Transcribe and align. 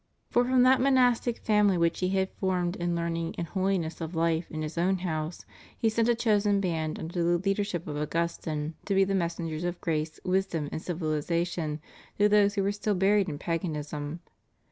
For 0.31 0.43
from 0.45 0.63
that 0.63 0.81
monastic 0.81 1.37
family 1.37 1.77
which 1.77 1.99
he 1.99 2.09
had 2.09 2.31
formed 2.39 2.75
in 2.77 2.95
learning 2.95 3.35
and 3.37 3.45
holiness 3.45 4.01
of 4.01 4.15
life 4.15 4.49
in 4.49 4.63
his 4.63 4.75
own 4.75 4.97
house 4.97 5.45
he 5.77 5.89
sent 5.89 6.09
a 6.09 6.15
chosen 6.15 6.59
band 6.59 6.97
under 6.97 7.23
the 7.23 7.37
leadership 7.37 7.87
of 7.87 7.95
Augustine 7.97 8.73
to 8.87 8.95
be 8.95 9.03
the 9.03 9.13
messengers 9.13 9.63
of 9.63 9.79
grace, 9.79 10.19
wisdom 10.23 10.69
and 10.71 10.81
civil 10.81 11.09
ization 11.09 11.81
to 12.17 12.27
those 12.27 12.55
who 12.55 12.63
were 12.63 12.71
still 12.71 12.95
buried 12.95 13.29
in 13.29 13.37
paganism. 13.37 14.21